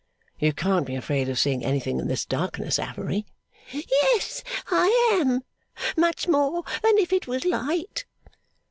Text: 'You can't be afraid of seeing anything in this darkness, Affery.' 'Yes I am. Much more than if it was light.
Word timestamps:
'You 0.39 0.51
can't 0.51 0.87
be 0.87 0.95
afraid 0.95 1.29
of 1.29 1.37
seeing 1.37 1.63
anything 1.63 1.99
in 1.99 2.07
this 2.07 2.25
darkness, 2.25 2.79
Affery.' 2.79 3.23
'Yes 3.71 4.43
I 4.71 4.87
am. 5.13 5.41
Much 5.95 6.27
more 6.27 6.63
than 6.81 6.97
if 6.97 7.13
it 7.13 7.27
was 7.27 7.45
light. 7.45 8.05